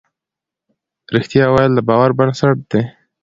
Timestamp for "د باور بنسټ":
1.75-2.57